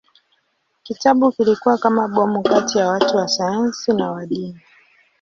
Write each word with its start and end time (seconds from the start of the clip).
Kitabu 0.83 1.31
kilikuwa 1.31 1.77
kama 1.77 2.07
bomu 2.07 2.43
kati 2.43 2.77
ya 2.77 2.87
watu 2.87 3.17
wa 3.17 3.27
sayansi 3.27 3.93
na 3.93 4.11
wa 4.11 4.25
dini. 4.25 4.61